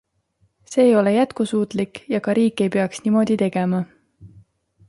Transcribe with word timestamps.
See 0.75 0.85
ei 0.85 0.95
ole 1.01 1.13
jätkusuutlik 1.15 2.01
ja 2.15 2.21
ka 2.29 2.35
riik 2.39 2.65
ei 2.67 2.73
peaks 2.79 3.05
niimoodi 3.05 3.39
tegema. 3.47 3.87